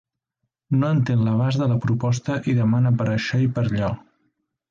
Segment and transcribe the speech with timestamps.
[0.83, 3.93] No entén l'abast de la proposta i demana per això i per allò.